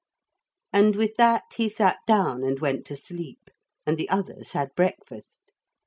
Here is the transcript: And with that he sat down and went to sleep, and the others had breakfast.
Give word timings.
And 0.73 0.95
with 0.95 1.13
that 1.17 1.43
he 1.57 1.69
sat 1.69 1.99
down 2.07 2.43
and 2.43 2.59
went 2.59 2.87
to 2.87 2.95
sleep, 2.95 3.51
and 3.85 3.99
the 3.99 4.09
others 4.09 4.53
had 4.53 4.73
breakfast. 4.73 5.51